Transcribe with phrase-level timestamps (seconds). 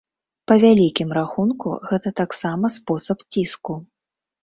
[0.51, 3.83] Па вялікім рахунку, гэта таксама спосаб ціску.